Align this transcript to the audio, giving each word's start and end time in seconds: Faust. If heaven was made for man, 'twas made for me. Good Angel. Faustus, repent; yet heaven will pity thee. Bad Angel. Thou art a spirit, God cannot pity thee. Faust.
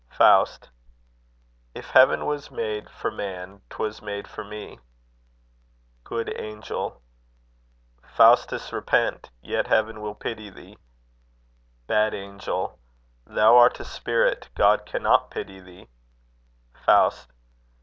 Faust. 0.09 0.67
If 1.75 1.91
heaven 1.91 2.25
was 2.25 2.49
made 2.49 2.89
for 2.89 3.11
man, 3.11 3.61
'twas 3.69 4.01
made 4.01 4.27
for 4.27 4.43
me. 4.43 4.79
Good 6.03 6.33
Angel. 6.41 7.03
Faustus, 8.15 8.73
repent; 8.73 9.29
yet 9.43 9.67
heaven 9.67 10.01
will 10.01 10.15
pity 10.15 10.49
thee. 10.49 10.79
Bad 11.85 12.15
Angel. 12.15 12.79
Thou 13.27 13.55
art 13.55 13.79
a 13.79 13.85
spirit, 13.85 14.49
God 14.55 14.87
cannot 14.87 15.29
pity 15.29 15.59
thee. 15.59 15.87
Faust. 16.83 17.29